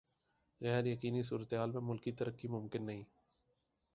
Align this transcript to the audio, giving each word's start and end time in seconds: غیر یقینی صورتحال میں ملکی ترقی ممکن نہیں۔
غیر 0.61 0.85
یقینی 0.85 1.23
صورتحال 1.23 1.71
میں 1.71 1.81
ملکی 1.81 2.11
ترقی 2.11 2.47
ممکن 2.47 2.85
نہیں۔ 2.85 3.03